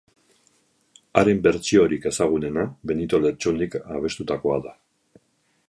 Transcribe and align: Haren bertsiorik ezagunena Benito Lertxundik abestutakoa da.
Haren 1.21 1.43
bertsiorik 1.47 2.07
ezagunena 2.11 2.63
Benito 2.93 3.21
Lertxundik 3.27 3.77
abestutakoa 3.99 4.59
da. 4.69 4.75